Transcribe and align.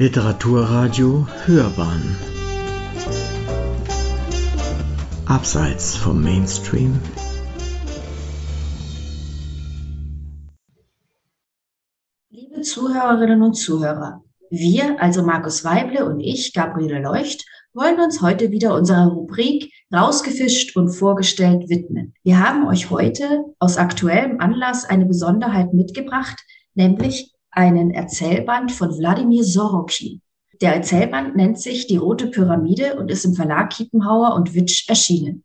Literaturradio 0.00 1.26
Hörbahn 1.44 2.16
Abseits 5.26 5.96
vom 5.96 6.22
Mainstream 6.22 7.00
Liebe 12.30 12.60
Zuhörerinnen 12.60 13.42
und 13.42 13.54
Zuhörer, 13.54 14.22
wir, 14.50 15.02
also 15.02 15.24
Markus 15.24 15.64
Weible 15.64 16.04
und 16.04 16.20
ich, 16.20 16.52
Gabriele 16.52 17.02
Leucht, 17.02 17.44
wollen 17.74 17.98
uns 17.98 18.22
heute 18.22 18.52
wieder 18.52 18.76
unserer 18.76 19.08
Rubrik 19.08 19.72
Rausgefischt 19.92 20.76
und 20.76 20.90
vorgestellt 20.90 21.68
widmen. 21.68 22.14
Wir 22.22 22.38
haben 22.38 22.68
euch 22.68 22.90
heute 22.90 23.46
aus 23.58 23.76
aktuellem 23.76 24.38
Anlass 24.38 24.84
eine 24.84 25.06
Besonderheit 25.06 25.74
mitgebracht, 25.74 26.38
nämlich 26.74 27.34
einen 27.50 27.90
Erzählband 27.90 28.72
von 28.72 28.96
Wladimir 28.96 29.44
Sorokin. 29.44 30.20
Der 30.60 30.74
Erzählband 30.74 31.36
nennt 31.36 31.60
sich 31.60 31.86
Die 31.86 31.96
Rote 31.96 32.28
Pyramide 32.28 32.96
und 32.98 33.10
ist 33.10 33.24
im 33.24 33.34
Verlag 33.34 33.70
Kiepenhauer 33.70 34.34
und 34.34 34.54
Witsch 34.54 34.88
erschienen. 34.88 35.44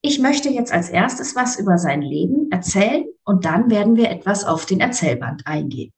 Ich 0.00 0.18
möchte 0.18 0.50
jetzt 0.50 0.72
als 0.72 0.90
erstes 0.90 1.34
was 1.34 1.58
über 1.58 1.78
sein 1.78 2.02
Leben 2.02 2.50
erzählen 2.50 3.06
und 3.24 3.44
dann 3.44 3.70
werden 3.70 3.96
wir 3.96 4.10
etwas 4.10 4.44
auf 4.44 4.66
den 4.66 4.80
Erzählband 4.80 5.46
eingehen. 5.46 5.92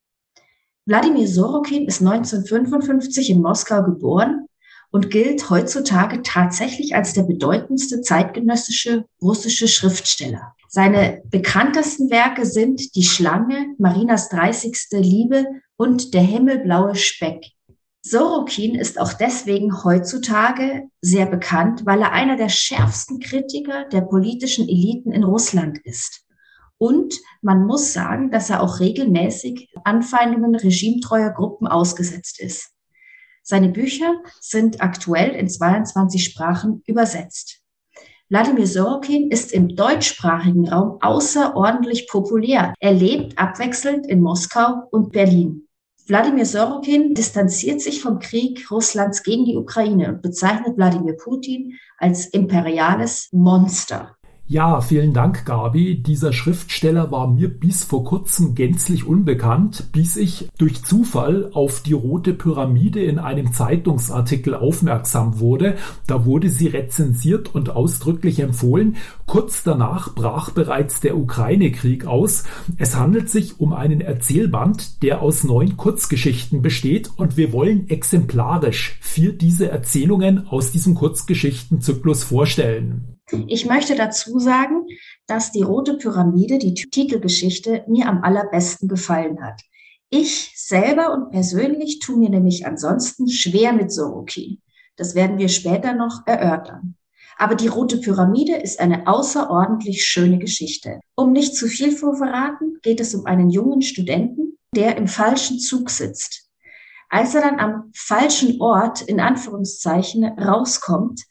Wladimir 0.85 1.27
Sorokin 1.27 1.87
ist 1.87 2.01
1955 2.01 3.31
in 3.31 3.43
Moskau 3.43 3.83
geboren 3.83 4.46
und 4.91 5.11
gilt 5.11 5.51
heutzutage 5.51 6.23
tatsächlich 6.23 6.95
als 6.95 7.13
der 7.13 7.23
bedeutendste 7.23 8.01
zeitgenössische 8.01 9.05
russische 9.21 9.69
Schriftsteller. 9.69 10.55
Seine 10.69 11.23
bekanntesten 11.31 12.11
Werke 12.11 12.45
sind 12.45 12.95
Die 12.97 13.03
Schlange, 13.03 13.75
Marinas 13.79 14.29
30. 14.29 14.77
Liebe 14.93 15.47
und 15.77 16.15
Der 16.15 16.23
himmelblaue 16.23 16.95
Speck. 16.95 17.53
Sorokin 18.03 18.77
ist 18.77 19.01
auch 19.01 19.15
deswegen 19.15 19.83
heutzutage 19.83 20.85
sehr 21.01 21.27
bekannt, 21.27 21.85
weil 21.87 22.03
er 22.03 22.13
einer 22.13 22.37
der 22.37 22.49
schärfsten 22.49 23.19
Kritiker 23.19 23.85
der 23.87 24.03
politischen 24.03 24.69
Eliten 24.69 25.11
in 25.11 25.25
Russland 25.25 25.79
ist. 25.83 26.25
Und 26.79 27.15
man 27.43 27.67
muss 27.67 27.93
sagen, 27.93 28.31
dass 28.31 28.51
er 28.51 28.63
auch 28.63 28.81
regelmäßig 28.81 29.71
Anfeindungen 29.83 30.55
regimetreuer 30.55 31.31
Gruppen 31.31 31.67
ausgesetzt 31.67 32.39
ist. 32.41 32.76
Seine 33.49 33.69
Bücher 33.69 34.13
sind 34.41 34.81
aktuell 34.81 35.31
in 35.31 35.49
22 35.49 36.25
Sprachen 36.25 36.83
übersetzt. 36.85 37.61
Wladimir 38.29 38.67
Sorokin 38.67 39.31
ist 39.31 39.53
im 39.53 39.77
deutschsprachigen 39.77 40.69
Raum 40.69 40.99
außerordentlich 41.01 42.09
populär. 42.09 42.75
Er 42.81 42.93
lebt 42.93 43.39
abwechselnd 43.39 44.05
in 44.09 44.21
Moskau 44.21 44.89
und 44.91 45.13
Berlin. 45.13 45.69
Wladimir 46.09 46.45
Sorokin 46.45 47.15
distanziert 47.15 47.81
sich 47.81 48.03
vom 48.03 48.19
Krieg 48.19 48.69
Russlands 48.69 49.23
gegen 49.23 49.45
die 49.45 49.57
Ukraine 49.57 50.09
und 50.09 50.23
bezeichnet 50.23 50.77
Wladimir 50.77 51.15
Putin 51.17 51.79
als 51.99 52.27
imperiales 52.27 53.29
Monster. 53.31 54.17
Ja, 54.49 54.81
vielen 54.81 55.13
Dank, 55.13 55.45
Gabi. 55.45 56.01
Dieser 56.01 56.33
Schriftsteller 56.33 57.11
war 57.11 57.27
mir 57.27 57.49
bis 57.49 57.83
vor 57.83 58.05
kurzem 58.05 58.55
gänzlich 58.55 59.05
unbekannt, 59.05 59.89
bis 59.91 60.17
ich 60.17 60.49
durch 60.57 60.85
Zufall 60.85 61.51
auf 61.53 61.81
die 61.81 61.95
Rote 61.95 62.33
Pyramide 62.33 63.03
in 63.03 63.19
einem 63.19 63.53
Zeitungsartikel 63.53 64.55
aufmerksam 64.55 65.41
wurde. 65.41 65.75
Da 66.07 66.25
wurde 66.27 66.49
sie 66.49 66.69
rezensiert 66.69 67.57
und 67.57 67.71
ausdrücklich 67.71 68.39
empfohlen. 68.39 68.95
Kurz 69.27 69.65
danach 69.65 70.15
brach 70.15 70.51
bereits 70.51 71.01
der 71.01 71.19
Ukraine-Krieg 71.19 72.07
aus. 72.07 72.45
Es 72.77 72.95
handelt 72.95 73.29
sich 73.29 73.59
um 73.59 73.73
einen 73.73 74.01
Erzählband, 74.01 75.03
der 75.03 75.23
aus 75.23 75.43
neun 75.43 75.77
Kurzgeschichten 75.77 76.63
besteht 76.63 77.11
und 77.17 77.37
wir 77.37 77.53
wollen 77.53 77.91
exemplarisch 77.91 78.97
vier 79.01 79.33
diese 79.33 79.73
Erzählungen 79.73 80.47
aus 80.47 80.71
diesem 80.71 80.95
Kurzgeschichtenzyklus 80.95 82.23
vorstellen. 82.23 83.16
Ich 83.49 83.67
möchte 83.67 83.97
dazu 83.97 84.39
sagen, 84.39 84.87
dass 85.27 85.51
die 85.51 85.63
Rote 85.63 85.95
Pyramide, 85.95 86.59
die 86.59 86.75
Titelgeschichte, 86.75 87.85
mir 87.89 88.07
am 88.07 88.23
allerbesten 88.23 88.89
gefallen 88.89 89.43
hat. 89.43 89.61
Ich 90.11 90.53
selber 90.55 91.13
und 91.13 91.31
persönlich 91.31 91.99
tue 91.99 92.17
mir 92.17 92.31
nämlich 92.31 92.67
ansonsten 92.67 93.29
schwer 93.29 93.73
mit 93.73 93.91
Sorokin. 93.91 94.63
Das 94.97 95.15
werden 95.17 95.39
wir 95.39 95.49
später 95.49 95.95
noch 95.95 96.27
erörtern. 96.27 96.95
Aber 97.37 97.55
die 97.55 97.67
Rote 97.67 97.99
Pyramide 97.99 98.57
ist 98.57 98.81
eine 98.81 99.07
außerordentlich 99.09 100.05
schöne 100.05 100.39
Geschichte. 100.39 101.01
Um 101.17 101.33
nicht 101.33 101.55
zu 101.55 101.67
viel 101.67 101.95
zu 101.95 102.15
verraten, 102.15 102.79
geht 102.83 103.01
es 103.01 103.15
um 103.15 103.27
einen 103.27 103.51
jungen 103.51 103.83
Studenten, 103.83 104.57
der 104.75 104.97
im 104.97 105.09
falschen 105.09 105.59
Zug 105.59 105.91
sitzt. 105.91 106.49
Als 107.09 107.35
er 107.35 107.43
dann 107.43 107.59
am 107.59 107.91
falschen 107.95 108.61
Ort, 108.61 109.03
in 109.03 109.21
Anführungszeichen, 109.21 110.25
rauskommt, 110.25 111.23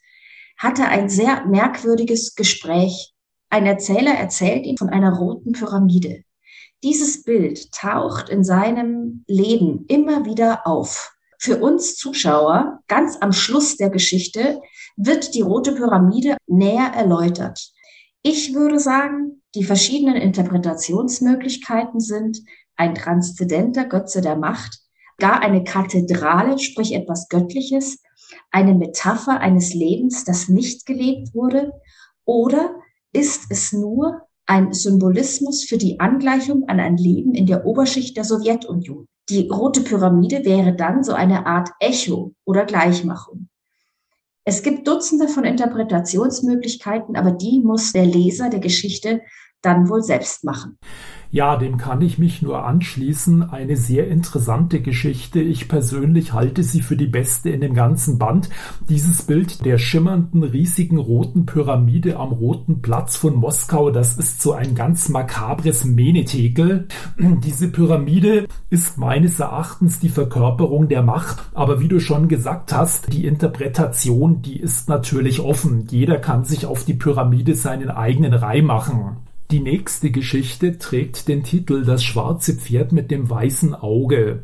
hatte 0.56 0.86
ein 0.86 1.08
sehr 1.08 1.46
merkwürdiges 1.46 2.34
Gespräch. 2.34 3.12
Ein 3.50 3.66
Erzähler 3.66 4.14
erzählt 4.14 4.66
ihm 4.66 4.76
von 4.76 4.88
einer 4.88 5.14
roten 5.14 5.52
Pyramide. 5.52 6.24
Dieses 6.82 7.22
Bild 7.22 7.72
taucht 7.72 8.28
in 8.28 8.44
seinem 8.44 9.24
Leben 9.26 9.84
immer 9.88 10.24
wieder 10.24 10.66
auf. 10.66 11.12
Für 11.38 11.58
uns 11.58 11.96
Zuschauer, 11.96 12.80
ganz 12.88 13.18
am 13.20 13.32
Schluss 13.32 13.76
der 13.76 13.90
Geschichte, 13.90 14.60
wird 14.96 15.34
die 15.34 15.42
rote 15.42 15.72
Pyramide 15.72 16.36
näher 16.46 16.92
erläutert. 16.94 17.70
Ich 18.22 18.54
würde 18.54 18.80
sagen, 18.80 19.42
die 19.54 19.64
verschiedenen 19.64 20.16
Interpretationsmöglichkeiten 20.16 22.00
sind 22.00 22.42
ein 22.76 22.94
transzendenter 22.94 23.84
Götze 23.84 24.20
der 24.20 24.36
Macht, 24.36 24.80
gar 25.18 25.40
eine 25.40 25.64
Kathedrale, 25.64 26.58
sprich 26.58 26.94
etwas 26.94 27.28
Göttliches, 27.28 28.02
eine 28.50 28.74
Metapher 28.74 29.40
eines 29.40 29.74
Lebens, 29.74 30.24
das 30.24 30.48
nicht 30.48 30.86
gelebt 30.86 31.34
wurde? 31.34 31.72
Oder 32.24 32.74
ist 33.12 33.46
es 33.50 33.72
nur 33.72 34.22
ein 34.46 34.72
Symbolismus 34.72 35.64
für 35.64 35.78
die 35.78 36.00
Angleichung 36.00 36.68
an 36.68 36.80
ein 36.80 36.96
Leben 36.96 37.34
in 37.34 37.46
der 37.46 37.66
Oberschicht 37.66 38.16
der 38.16 38.24
Sowjetunion? 38.24 39.06
Die 39.28 39.48
rote 39.48 39.80
Pyramide 39.80 40.44
wäre 40.44 40.74
dann 40.74 41.02
so 41.02 41.12
eine 41.12 41.46
Art 41.46 41.70
Echo 41.80 42.32
oder 42.44 42.64
Gleichmachung. 42.64 43.48
Es 44.44 44.62
gibt 44.62 44.86
Dutzende 44.86 45.26
von 45.26 45.44
Interpretationsmöglichkeiten, 45.44 47.16
aber 47.16 47.32
die 47.32 47.60
muss 47.60 47.92
der 47.92 48.06
Leser 48.06 48.48
der 48.48 48.60
Geschichte 48.60 49.22
dann 49.60 49.88
wohl 49.88 50.02
selbst 50.02 50.44
machen. 50.44 50.78
Ja, 51.30 51.56
dem 51.56 51.76
kann 51.76 52.02
ich 52.02 52.18
mich 52.18 52.42
nur 52.42 52.64
anschließen. 52.64 53.50
Eine 53.50 53.76
sehr 53.76 54.08
interessante 54.08 54.80
Geschichte. 54.80 55.40
Ich 55.40 55.68
persönlich 55.68 56.32
halte 56.32 56.62
sie 56.62 56.80
für 56.80 56.96
die 56.96 57.08
beste 57.08 57.50
in 57.50 57.60
dem 57.60 57.74
ganzen 57.74 58.18
Band. 58.18 58.48
Dieses 58.88 59.22
Bild 59.22 59.64
der 59.64 59.78
schimmernden, 59.78 60.44
riesigen 60.44 60.98
roten 60.98 61.44
Pyramide 61.44 62.16
am 62.16 62.32
Roten 62.32 62.80
Platz 62.80 63.16
von 63.16 63.34
Moskau, 63.34 63.90
das 63.90 64.16
ist 64.18 64.40
so 64.40 64.52
ein 64.52 64.74
ganz 64.74 65.08
makabres 65.08 65.84
Menetekel. 65.84 66.86
Diese 67.18 67.68
Pyramide 67.68 68.46
ist 68.70 68.98
meines 68.98 69.40
Erachtens 69.40 69.98
die 69.98 70.08
Verkörperung 70.08 70.88
der 70.88 71.02
Macht. 71.02 71.42
Aber 71.54 71.80
wie 71.80 71.88
du 71.88 71.98
schon 72.00 72.28
gesagt 72.28 72.72
hast, 72.72 73.12
die 73.12 73.26
Interpretation, 73.26 74.42
die 74.42 74.58
ist 74.60 74.88
natürlich 74.88 75.40
offen. 75.40 75.86
Jeder 75.90 76.18
kann 76.18 76.44
sich 76.44 76.66
auf 76.66 76.84
die 76.84 76.94
Pyramide 76.94 77.54
seinen 77.54 77.90
eigenen 77.90 78.32
Reih 78.32 78.62
machen. 78.62 79.25
Die 79.52 79.60
nächste 79.60 80.10
Geschichte 80.10 80.76
trägt 80.76 81.28
den 81.28 81.44
Titel 81.44 81.84
Das 81.84 82.02
schwarze 82.02 82.54
Pferd 82.54 82.90
mit 82.90 83.12
dem 83.12 83.30
weißen 83.30 83.76
Auge. 83.76 84.42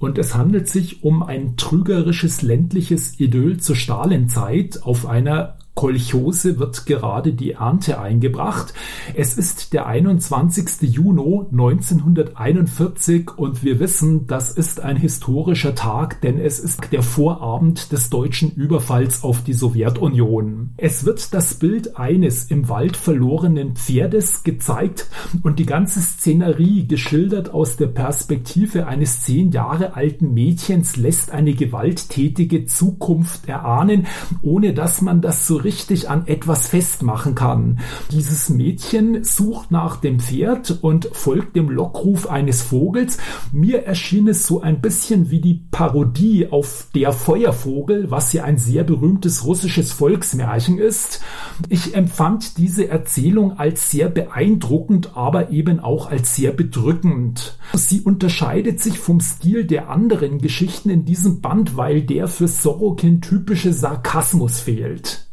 Und 0.00 0.18
es 0.18 0.34
handelt 0.34 0.68
sich 0.68 1.04
um 1.04 1.22
ein 1.22 1.56
trügerisches 1.56 2.42
ländliches 2.42 3.20
Idyll 3.20 3.60
zur 3.60 3.76
Stalinzeit 3.76 4.80
auf 4.82 5.06
einer 5.06 5.56
Kolchose 5.74 6.58
wird 6.58 6.84
gerade 6.84 7.32
die 7.32 7.52
Ernte 7.52 8.00
eingebracht. 8.00 8.74
Es 9.14 9.38
ist 9.38 9.72
der 9.72 9.86
21. 9.86 10.82
Juni 10.82 11.46
1941 11.50 13.30
und 13.36 13.62
wir 13.64 13.80
wissen, 13.80 14.26
das 14.26 14.50
ist 14.50 14.80
ein 14.80 14.96
historischer 14.96 15.74
Tag, 15.74 16.20
denn 16.20 16.38
es 16.38 16.58
ist 16.58 16.92
der 16.92 17.02
Vorabend 17.02 17.92
des 17.92 18.10
deutschen 18.10 18.52
Überfalls 18.52 19.24
auf 19.24 19.42
die 19.42 19.54
Sowjetunion. 19.54 20.70
Es 20.76 21.04
wird 21.04 21.32
das 21.34 21.54
Bild 21.54 21.96
eines 21.96 22.44
im 22.44 22.68
Wald 22.68 22.96
verlorenen 22.96 23.76
Pferdes 23.76 24.44
gezeigt 24.44 25.08
und 25.42 25.58
die 25.58 25.66
ganze 25.66 26.00
Szenerie 26.00 26.86
geschildert 26.86 27.54
aus 27.54 27.76
der 27.76 27.86
Perspektive 27.86 28.86
eines 28.86 29.22
zehn 29.22 29.50
Jahre 29.50 29.96
alten 29.96 30.34
Mädchens 30.34 30.96
lässt 30.96 31.30
eine 31.30 31.54
gewalttätige 31.54 32.66
Zukunft 32.66 33.48
erahnen, 33.48 34.06
ohne 34.42 34.74
dass 34.74 35.00
man 35.00 35.20
das 35.20 35.46
so 35.46 35.59
richtig 35.64 36.08
an 36.08 36.26
etwas 36.26 36.68
festmachen 36.68 37.34
kann. 37.34 37.80
Dieses 38.10 38.48
Mädchen 38.48 39.24
sucht 39.24 39.70
nach 39.70 39.96
dem 39.96 40.20
Pferd 40.20 40.78
und 40.82 41.08
folgt 41.12 41.56
dem 41.56 41.68
Lockruf 41.68 42.28
eines 42.28 42.62
Vogels. 42.62 43.18
Mir 43.52 43.84
erschien 43.84 44.28
es 44.28 44.46
so 44.46 44.60
ein 44.60 44.80
bisschen 44.80 45.30
wie 45.30 45.40
die 45.40 45.62
Parodie 45.70 46.48
auf 46.50 46.88
Der 46.94 47.12
Feuervogel, 47.12 48.10
was 48.10 48.32
ja 48.32 48.44
ein 48.44 48.58
sehr 48.58 48.84
berühmtes 48.84 49.44
russisches 49.44 49.92
Volksmärchen 49.92 50.78
ist. 50.78 51.20
Ich 51.68 51.94
empfand 51.94 52.58
diese 52.58 52.88
Erzählung 52.88 53.58
als 53.58 53.90
sehr 53.90 54.08
beeindruckend, 54.08 55.16
aber 55.16 55.50
eben 55.50 55.80
auch 55.80 56.10
als 56.10 56.34
sehr 56.34 56.52
bedrückend. 56.52 57.58
Sie 57.74 58.00
unterscheidet 58.00 58.80
sich 58.80 58.98
vom 58.98 59.20
Stil 59.20 59.64
der 59.64 59.88
anderen 59.90 60.38
Geschichten 60.38 60.90
in 60.90 61.04
diesem 61.04 61.40
Band, 61.40 61.76
weil 61.76 62.02
der 62.02 62.28
für 62.28 62.48
Sorokin 62.48 63.20
typische 63.20 63.72
Sarkasmus 63.72 64.60
fehlt. 64.60 65.29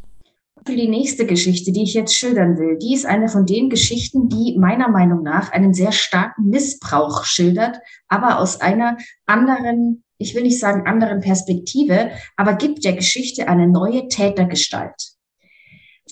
Für 0.68 0.76
die 0.76 0.86
nächste 0.86 1.24
Geschichte, 1.24 1.72
die 1.72 1.84
ich 1.84 1.94
jetzt 1.94 2.14
schildern 2.14 2.58
will, 2.58 2.76
die 2.76 2.92
ist 2.92 3.06
eine 3.06 3.30
von 3.30 3.46
den 3.46 3.70
Geschichten, 3.70 4.28
die 4.28 4.54
meiner 4.58 4.90
Meinung 4.90 5.22
nach 5.22 5.50
einen 5.50 5.72
sehr 5.72 5.92
starken 5.92 6.50
Missbrauch 6.50 7.24
schildert, 7.24 7.78
aber 8.06 8.38
aus 8.38 8.60
einer 8.60 8.98
anderen, 9.24 10.04
ich 10.18 10.34
will 10.34 10.42
nicht 10.42 10.60
sagen 10.60 10.86
anderen 10.86 11.22
Perspektive, 11.22 12.10
aber 12.36 12.52
gibt 12.52 12.84
der 12.84 12.92
Geschichte 12.92 13.48
eine 13.48 13.66
neue 13.66 14.08
Tätergestalt. 14.08 15.14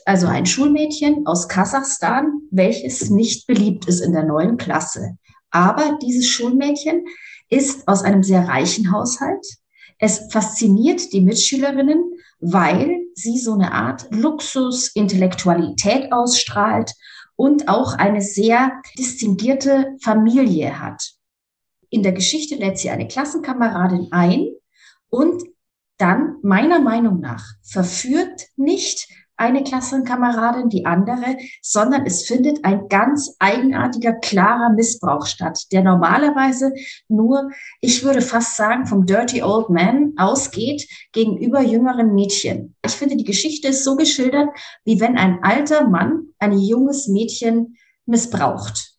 Also 0.07 0.27
ein 0.27 0.47
Schulmädchen 0.47 1.27
aus 1.27 1.49
Kasachstan, 1.49 2.41
welches 2.51 3.11
nicht 3.11 3.47
beliebt 3.47 3.87
ist 3.87 4.01
in 4.01 4.15
der 4.15 4.25
neuen 4.25 4.57
Klasse. 4.57 5.19
Aber 5.51 5.99
dieses 6.01 6.29
Schulmädchen 6.29 7.05
ist 7.51 7.87
aus 7.87 8.05
einem 8.05 8.23
sehr 8.23 8.49
reichen 8.49 8.91
Haushalt. 8.91 9.45
Es 9.99 10.33
fasziniert 10.33 11.13
die 11.13 11.21
Mitschülerinnen, 11.21 12.03
weil 12.41 13.06
sie 13.17 13.39
so 13.39 13.55
eine 13.55 13.73
Art 13.73 14.07
Luxus, 14.11 14.89
Intellektualität 14.89 16.13
ausstrahlt 16.13 16.93
und 17.35 17.69
auch 17.69 17.95
eine 17.95 18.21
sehr 18.23 18.81
distinguierte 18.99 19.97
Familie 20.03 20.79
hat. 20.81 21.13
In 21.89 22.03
der 22.03 22.13
Geschichte 22.13 22.57
lädt 22.57 22.79
sie 22.79 22.91
eine 22.91 23.09
Klassenkameradin 23.09 24.09
ein 24.11 24.49
und 25.09 25.43
dann 25.99 26.37
meiner 26.43 26.79
Meinung 26.79 27.21
nach 27.21 27.45
verführt 27.63 28.49
nicht 28.57 29.09
eine 29.37 29.63
Klassenkameradin 29.63 30.69
die 30.69 30.87
andere, 30.87 31.37
sondern 31.63 32.07
es 32.07 32.27
findet 32.27 32.65
ein 32.65 32.89
ganz 32.89 33.37
eigenartiger, 33.39 34.15
klarer 34.15 34.71
Missbrauch 34.71 35.27
statt, 35.27 35.65
der 35.73 35.83
normalerweise 35.83 36.73
nur, 37.09 37.51
ich 37.81 38.05
würde 38.05 38.23
fast 38.23 38.57
sagen, 38.57 38.87
vom 38.87 39.07
Dirty 39.07 39.43
Old 39.43 39.69
Man 39.69 40.15
ausgeht 40.17 40.89
gegenüber 41.13 41.61
jüngeren 41.61 42.15
Mädchen. 42.15 42.75
Ich 42.85 42.93
finde, 42.93 43.17
die 43.17 43.25
Geschichte 43.25 43.69
ist 43.69 43.85
so 43.85 43.97
geschildert, 43.97 44.49
wie 44.85 45.01
wenn 45.01 45.17
ein 45.19 45.41
alter 45.43 45.89
Mann 45.89 46.29
ein 46.39 46.59
junges 46.59 47.09
Mädchen 47.09 47.77
missbraucht. 48.07 48.97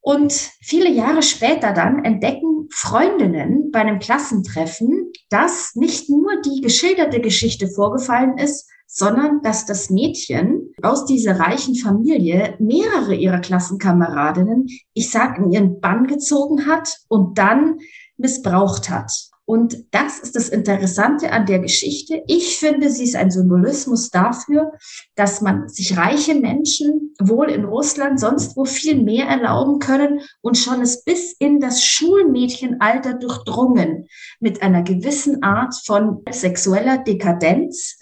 Und 0.00 0.32
viele 0.60 0.90
Jahre 0.90 1.22
später 1.22 1.72
dann 1.72 2.04
entdecken 2.04 2.68
Freundinnen 2.70 3.70
bei 3.70 3.80
einem 3.80 3.98
Klassentreffen, 3.98 5.12
dass 5.30 5.74
nicht 5.74 6.10
nur 6.10 6.40
die 6.42 6.60
geschilderte 6.60 7.20
Geschichte 7.20 7.68
vorgefallen 7.68 8.36
ist, 8.36 8.68
sondern 8.94 9.42
dass 9.42 9.66
das 9.66 9.90
Mädchen 9.90 10.72
aus 10.80 11.04
dieser 11.04 11.40
reichen 11.40 11.74
Familie 11.74 12.54
mehrere 12.60 13.14
ihrer 13.14 13.40
Klassenkameradinnen, 13.40 14.68
ich 14.94 15.10
sag, 15.10 15.36
in 15.38 15.50
ihren 15.50 15.80
Bann 15.80 16.06
gezogen 16.06 16.66
hat 16.66 16.96
und 17.08 17.36
dann 17.36 17.78
missbraucht 18.16 18.88
hat. 18.88 19.10
Und 19.46 19.84
das 19.90 20.20
ist 20.20 20.36
das 20.36 20.48
Interessante 20.48 21.30
an 21.30 21.44
der 21.44 21.58
Geschichte. 21.58 22.22
Ich 22.26 22.56
finde, 22.56 22.88
sie 22.88 23.04
ist 23.04 23.16
ein 23.16 23.30
Symbolismus 23.30 24.08
dafür, 24.08 24.72
dass 25.16 25.42
man 25.42 25.68
sich 25.68 25.98
reiche 25.98 26.34
Menschen 26.34 27.14
wohl 27.20 27.50
in 27.50 27.64
Russland 27.64 28.18
sonst 28.18 28.56
wo 28.56 28.64
viel 28.64 29.02
mehr 29.02 29.26
erlauben 29.26 29.80
können 29.80 30.20
und 30.40 30.56
schon 30.56 30.80
es 30.80 31.04
bis 31.04 31.34
in 31.38 31.60
das 31.60 31.84
Schulmädchenalter 31.84 33.14
durchdrungen 33.14 34.08
mit 34.40 34.62
einer 34.62 34.82
gewissen 34.82 35.42
Art 35.42 35.74
von 35.84 36.22
sexueller 36.30 36.98
Dekadenz 36.98 37.98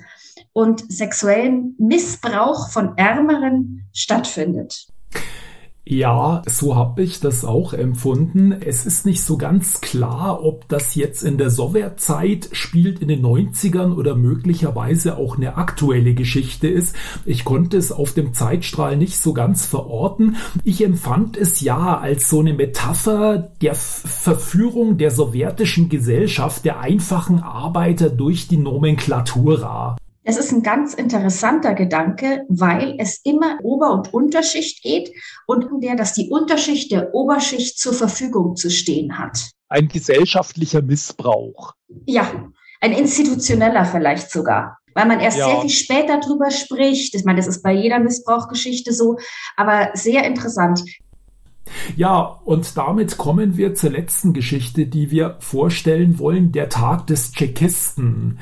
und 0.53 0.91
sexuellen 0.93 1.75
Missbrauch 1.79 2.71
von 2.71 2.97
Ärmeren 2.97 3.89
stattfindet. 3.93 4.87
Ja, 5.85 6.43
so 6.47 6.77
habe 6.77 7.03
ich 7.03 7.19
das 7.19 7.45
auch 7.45 7.73
empfunden. 7.73 8.53
Es 8.53 8.87
ist 8.87 9.05
nicht 9.05 9.21
so 9.21 9.37
ganz 9.37 9.81
klar, 9.81 10.45
ob 10.45 10.69
das 10.69 10.95
jetzt 10.95 11.25
in 11.25 11.39
der 11.39 11.51
Sowjetzeit 11.51 12.51
spielt, 12.53 13.01
in 13.01 13.09
den 13.09 13.21
90ern 13.21 13.97
oder 13.97 14.15
möglicherweise 14.15 15.17
auch 15.17 15.37
eine 15.37 15.57
aktuelle 15.57 16.15
Geschichte 16.15 16.69
ist. 16.69 16.95
Ich 17.25 17.45
konnte 17.45 17.77
es 17.77 17.91
auf 17.91 18.13
dem 18.13 18.33
Zeitstrahl 18.33 18.97
nicht 18.97 19.19
so 19.19 19.35
ganz 19.35 19.67
verorten. 19.67 20.37
Ich 20.63 20.85
empfand 20.85 21.37
es 21.37 21.61
ja 21.61 21.99
als 21.99 22.31
so 22.31 22.39
eine 22.39 22.55
Metapher 22.55 23.51
der 23.61 23.75
Verführung 23.75 24.99
der 24.99 25.11
sowjetischen 25.11 25.89
Gesellschaft, 25.89 26.65
der 26.65 26.79
einfachen 26.79 27.41
Arbeiter 27.41 28.09
durch 28.09 28.47
die 28.47 28.57
Nomenklatura. 28.57 29.97
Es 30.25 30.37
ist 30.37 30.53
ein 30.53 30.63
ganz 30.63 30.95
interessanter 30.95 31.75
Gedanke, 31.75 32.45
weil 32.49 32.95
es 32.99 33.21
immer 33.25 33.59
Ober- 33.63 33.93
und 33.93 34.15
Unterschicht 34.15 34.83
geht 34.83 35.11
und 35.47 35.65
in 35.65 35.81
der, 35.81 35.97
dass 35.97 36.15
die 36.15 36.29
Unterschicht 36.31 36.93
der 36.93 37.13
Oberschicht 37.13 37.79
zur 37.79 37.93
Verfügung 37.93 38.55
zu 38.55 38.71
stehen 38.71 39.19
hat. 39.19 39.51
Ein 39.69 39.89
gesellschaftlicher 39.89 40.81
Missbrauch. 40.81 41.73
Ja, 42.07 42.51
ein 42.81 42.93
institutioneller 42.93 43.85
vielleicht 43.85 44.31
sogar. 44.31 44.79
Weil 44.95 45.07
man 45.07 45.21
erst 45.21 45.39
ja. 45.39 45.47
sehr 45.47 45.61
viel 45.63 45.71
später 45.71 46.21
drüber 46.21 46.51
spricht. 46.51 47.15
Ich 47.15 47.25
meine, 47.25 47.39
das 47.39 47.49
ist 47.49 47.63
bei 47.63 47.73
jeder 47.73 47.99
Missbrauchgeschichte 47.99 48.93
so, 48.93 49.19
aber 49.57 49.91
sehr 49.95 50.25
interessant. 50.25 50.85
Ja, 51.97 52.41
und 52.45 52.77
damit 52.77 53.17
kommen 53.17 53.57
wir 53.57 53.75
zur 53.75 53.91
letzten 53.91 54.33
Geschichte, 54.33 54.87
die 54.87 55.11
wir 55.11 55.37
vorstellen 55.41 56.19
wollen, 56.19 56.53
der 56.53 56.69
Tag 56.69 57.07
des 57.07 57.33
Tschechisten. 57.33 58.39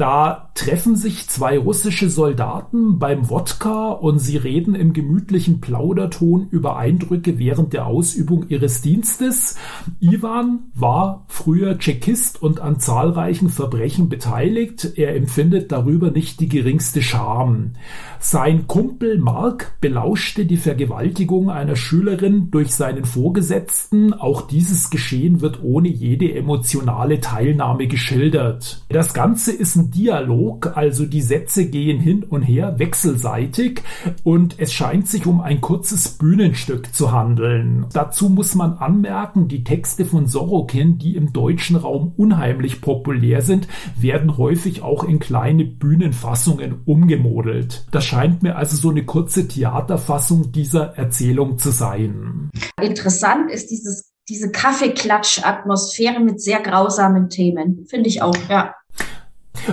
Da 0.00 0.48
treffen 0.54 0.96
sich 0.96 1.28
zwei 1.28 1.58
russische 1.58 2.08
Soldaten 2.08 2.98
beim 2.98 3.28
Wodka 3.28 3.90
und 3.90 4.18
sie 4.18 4.38
reden 4.38 4.74
im 4.74 4.94
gemütlichen 4.94 5.60
Plauderton 5.60 6.48
über 6.50 6.78
Eindrücke 6.78 7.38
während 7.38 7.74
der 7.74 7.86
Ausübung 7.86 8.46
ihres 8.48 8.80
Dienstes. 8.80 9.56
Ivan 10.00 10.60
war 10.74 11.26
früher 11.28 11.78
Tschechist 11.78 12.42
und 12.42 12.60
an 12.60 12.80
zahlreichen 12.80 13.50
Verbrechen 13.50 14.08
beteiligt. 14.08 14.94
Er 14.96 15.14
empfindet 15.14 15.70
darüber 15.70 16.10
nicht 16.10 16.40
die 16.40 16.48
geringste 16.48 17.02
Scham. 17.02 17.72
Sein 18.18 18.66
Kumpel 18.68 19.18
Mark 19.18 19.76
belauschte 19.82 20.46
die 20.46 20.56
Vergewaltigung 20.56 21.50
einer 21.50 21.76
Schülerin 21.76 22.50
durch 22.50 22.74
seinen 22.74 23.04
Vorgesetzten. 23.04 24.14
Auch 24.14 24.46
dieses 24.46 24.88
Geschehen 24.88 25.42
wird 25.42 25.62
ohne 25.62 25.88
jede 25.88 26.34
emotionale 26.34 27.20
Teilnahme 27.20 27.86
geschildert. 27.86 28.82
Das 28.88 29.12
Ganze 29.12 29.52
ist 29.52 29.76
ein 29.76 29.89
Dialog, 29.90 30.76
also 30.76 31.06
die 31.06 31.22
Sätze 31.22 31.66
gehen 31.66 32.00
hin 32.00 32.24
und 32.24 32.42
her 32.42 32.78
wechselseitig 32.78 33.82
und 34.24 34.54
es 34.58 34.72
scheint 34.72 35.08
sich 35.08 35.26
um 35.26 35.40
ein 35.40 35.60
kurzes 35.60 36.08
Bühnenstück 36.10 36.94
zu 36.94 37.12
handeln. 37.12 37.86
Dazu 37.92 38.28
muss 38.28 38.54
man 38.54 38.74
anmerken, 38.74 39.48
die 39.48 39.64
Texte 39.64 40.04
von 40.04 40.26
Sorokin, 40.26 40.98
die 40.98 41.16
im 41.16 41.32
deutschen 41.32 41.76
Raum 41.76 42.12
unheimlich 42.16 42.80
populär 42.80 43.42
sind, 43.42 43.68
werden 43.98 44.36
häufig 44.36 44.82
auch 44.82 45.04
in 45.04 45.18
kleine 45.18 45.64
Bühnenfassungen 45.64 46.82
umgemodelt. 46.84 47.86
Das 47.90 48.04
scheint 48.04 48.42
mir 48.42 48.56
also 48.56 48.76
so 48.76 48.90
eine 48.90 49.04
kurze 49.04 49.48
Theaterfassung 49.48 50.52
dieser 50.52 50.96
Erzählung 50.96 51.58
zu 51.58 51.70
sein. 51.70 52.50
Interessant 52.80 53.50
ist 53.50 53.70
dieses 53.70 54.10
diese 54.30 54.52
Kaffeeklatsch-Atmosphäre 54.52 56.20
mit 56.20 56.40
sehr 56.40 56.60
grausamen 56.60 57.28
Themen. 57.28 57.84
Finde 57.90 58.08
ich 58.08 58.22
auch, 58.22 58.36
ja. 58.48 58.74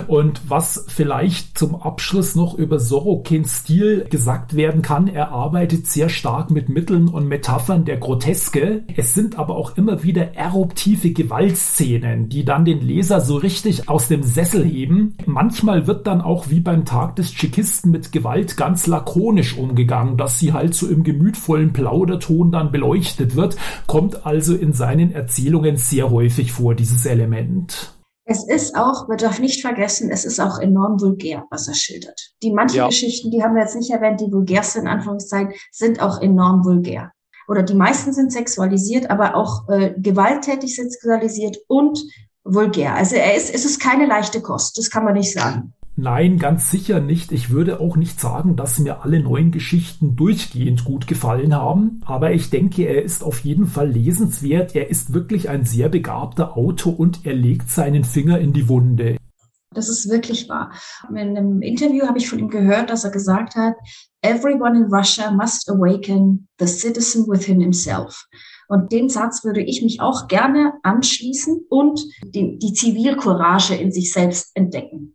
Und 0.06 0.42
was 0.48 0.84
vielleicht 0.88 1.58
zum 1.58 1.74
Abschluss 1.74 2.34
noch 2.34 2.54
über 2.54 2.78
Sorokins 2.78 3.60
Stil 3.60 4.06
gesagt 4.10 4.54
werden 4.54 4.82
kann, 4.82 5.08
er 5.08 5.32
arbeitet 5.32 5.86
sehr 5.86 6.08
stark 6.08 6.50
mit 6.50 6.68
Mitteln 6.68 7.08
und 7.08 7.26
Metaphern 7.26 7.84
der 7.84 7.96
Groteske. 7.96 8.84
Es 8.96 9.14
sind 9.14 9.38
aber 9.38 9.56
auch 9.56 9.76
immer 9.76 10.02
wieder 10.02 10.34
eruptive 10.34 11.10
Gewaltszenen, 11.10 12.28
die 12.28 12.44
dann 12.44 12.64
den 12.64 12.80
Leser 12.80 13.20
so 13.20 13.36
richtig 13.36 13.88
aus 13.88 14.08
dem 14.08 14.22
Sessel 14.22 14.64
heben. 14.64 15.14
Manchmal 15.26 15.86
wird 15.86 16.06
dann 16.06 16.20
auch 16.20 16.50
wie 16.50 16.60
beim 16.60 16.84
Tag 16.84 17.16
des 17.16 17.32
Tschechisten 17.32 17.90
mit 17.90 18.12
Gewalt 18.12 18.56
ganz 18.56 18.86
lakonisch 18.86 19.56
umgegangen, 19.56 20.16
dass 20.16 20.38
sie 20.38 20.52
halt 20.52 20.74
so 20.74 20.86
im 20.86 21.02
gemütvollen 21.02 21.72
Plauderton 21.72 22.52
dann 22.52 22.72
beleuchtet 22.72 23.36
wird, 23.36 23.56
kommt 23.86 24.26
also 24.26 24.54
in 24.54 24.72
seinen 24.72 25.12
Erzählungen 25.12 25.76
sehr 25.76 26.10
häufig 26.10 26.52
vor, 26.52 26.74
dieses 26.74 27.06
Element. 27.06 27.97
Es 28.30 28.46
ist 28.46 28.76
auch, 28.76 29.08
man 29.08 29.16
darf 29.16 29.38
nicht 29.38 29.62
vergessen, 29.62 30.10
es 30.10 30.26
ist 30.26 30.38
auch 30.38 30.58
enorm 30.58 31.00
vulgär, 31.00 31.46
was 31.50 31.66
er 31.66 31.72
schildert. 31.72 32.20
Die 32.42 32.52
manchen 32.52 32.76
ja. 32.76 32.86
Geschichten, 32.86 33.30
die 33.30 33.42
haben 33.42 33.54
wir 33.54 33.62
jetzt 33.62 33.74
nicht 33.74 33.90
erwähnt, 33.90 34.20
die 34.20 34.30
vulgärsten 34.30 34.82
in 34.82 34.88
Anführungszeichen, 34.88 35.54
sind 35.72 36.02
auch 36.02 36.20
enorm 36.20 36.62
vulgär. 36.62 37.10
Oder 37.48 37.62
die 37.62 37.74
meisten 37.74 38.12
sind 38.12 38.30
sexualisiert, 38.30 39.08
aber 39.08 39.34
auch 39.34 39.66
äh, 39.70 39.94
gewalttätig 39.96 40.76
sexualisiert 40.76 41.56
und 41.68 41.98
vulgär. 42.44 42.94
Also 42.94 43.16
er 43.16 43.34
ist, 43.34 43.54
es 43.54 43.64
ist 43.64 43.80
keine 43.80 44.04
leichte 44.04 44.42
Kost, 44.42 44.76
das 44.76 44.90
kann 44.90 45.04
man 45.04 45.14
nicht 45.14 45.32
sagen. 45.32 45.72
Nein, 46.00 46.38
ganz 46.38 46.70
sicher 46.70 47.00
nicht. 47.00 47.32
Ich 47.32 47.50
würde 47.50 47.80
auch 47.80 47.96
nicht 47.96 48.20
sagen, 48.20 48.54
dass 48.54 48.78
mir 48.78 49.02
alle 49.02 49.18
neuen 49.18 49.50
Geschichten 49.50 50.14
durchgehend 50.14 50.84
gut 50.84 51.08
gefallen 51.08 51.56
haben, 51.56 52.02
aber 52.06 52.30
ich 52.30 52.50
denke, 52.50 52.84
er 52.84 53.02
ist 53.02 53.24
auf 53.24 53.40
jeden 53.40 53.66
Fall 53.66 53.90
lesenswert. 53.90 54.76
Er 54.76 54.90
ist 54.90 55.12
wirklich 55.12 55.48
ein 55.48 55.64
sehr 55.64 55.88
begabter 55.88 56.56
Autor 56.56 57.00
und 57.00 57.26
er 57.26 57.34
legt 57.34 57.68
seinen 57.68 58.04
Finger 58.04 58.38
in 58.38 58.52
die 58.52 58.68
Wunde. 58.68 59.16
Das 59.74 59.88
ist 59.88 60.08
wirklich 60.08 60.48
wahr. 60.48 60.70
In 61.10 61.16
einem 61.16 61.62
Interview 61.62 62.06
habe 62.06 62.18
ich 62.18 62.28
von 62.28 62.38
ihm 62.38 62.48
gehört, 62.48 62.90
dass 62.90 63.02
er 63.02 63.10
gesagt 63.10 63.56
hat, 63.56 63.74
Everyone 64.22 64.78
in 64.78 64.84
Russia 64.84 65.32
must 65.32 65.68
awaken 65.68 66.46
the 66.60 66.66
citizen 66.68 67.26
within 67.26 67.60
himself. 67.60 68.24
Und 68.68 68.92
den 68.92 69.08
Satz 69.08 69.42
würde 69.42 69.62
ich 69.62 69.82
mich 69.82 70.00
auch 70.00 70.28
gerne 70.28 70.74
anschließen 70.84 71.66
und 71.68 72.00
die, 72.22 72.56
die 72.58 72.72
Zivilcourage 72.72 73.74
in 73.74 73.90
sich 73.90 74.12
selbst 74.12 74.52
entdecken. 74.54 75.14